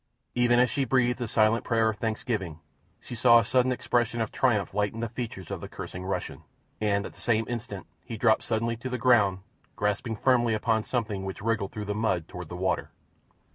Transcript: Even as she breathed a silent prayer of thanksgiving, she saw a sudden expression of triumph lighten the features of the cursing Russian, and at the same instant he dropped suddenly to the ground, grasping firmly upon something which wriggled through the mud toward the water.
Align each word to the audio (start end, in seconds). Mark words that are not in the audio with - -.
Even 0.33 0.57
as 0.59 0.67
she 0.67 0.83
breathed 0.83 1.21
a 1.21 1.27
silent 1.27 1.63
prayer 1.63 1.87
of 1.89 1.97
thanksgiving, 1.99 2.59
she 2.99 3.13
saw 3.13 3.37
a 3.37 3.45
sudden 3.45 3.71
expression 3.71 4.19
of 4.19 4.31
triumph 4.31 4.73
lighten 4.73 4.99
the 4.99 5.07
features 5.09 5.51
of 5.51 5.61
the 5.61 5.67
cursing 5.69 6.03
Russian, 6.05 6.41
and 6.81 7.05
at 7.05 7.13
the 7.13 7.21
same 7.21 7.45
instant 7.47 7.85
he 8.03 8.17
dropped 8.17 8.41
suddenly 8.41 8.75
to 8.77 8.89
the 8.89 8.97
ground, 8.97 9.41
grasping 9.75 10.15
firmly 10.15 10.55
upon 10.55 10.81
something 10.83 11.23
which 11.23 11.43
wriggled 11.43 11.71
through 11.71 11.85
the 11.85 11.93
mud 11.93 12.27
toward 12.27 12.49
the 12.49 12.55
water. 12.57 12.89